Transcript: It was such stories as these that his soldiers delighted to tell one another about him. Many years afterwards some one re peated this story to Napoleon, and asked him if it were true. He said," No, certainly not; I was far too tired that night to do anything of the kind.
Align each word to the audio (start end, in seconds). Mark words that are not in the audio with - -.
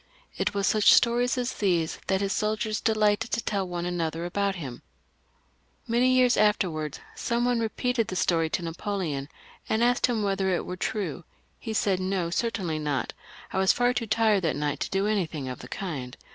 It 0.35 0.55
was 0.55 0.65
such 0.65 0.95
stories 0.95 1.37
as 1.37 1.53
these 1.53 1.99
that 2.07 2.21
his 2.21 2.33
soldiers 2.33 2.81
delighted 2.81 3.29
to 3.33 3.43
tell 3.43 3.67
one 3.67 3.85
another 3.85 4.25
about 4.25 4.55
him. 4.55 4.81
Many 5.87 6.11
years 6.11 6.37
afterwards 6.37 6.99
some 7.15 7.45
one 7.45 7.59
re 7.59 7.69
peated 7.69 8.07
this 8.07 8.17
story 8.19 8.49
to 8.49 8.63
Napoleon, 8.63 9.29
and 9.69 9.83
asked 9.83 10.07
him 10.07 10.25
if 10.27 10.41
it 10.41 10.65
were 10.65 10.75
true. 10.75 11.23
He 11.59 11.73
said," 11.73 11.99
No, 11.99 12.31
certainly 12.31 12.79
not; 12.79 13.13
I 13.53 13.59
was 13.59 13.73
far 13.73 13.93
too 13.93 14.07
tired 14.07 14.41
that 14.41 14.55
night 14.55 14.79
to 14.79 14.89
do 14.89 15.05
anything 15.05 15.47
of 15.47 15.59
the 15.59 15.67
kind. 15.67 16.17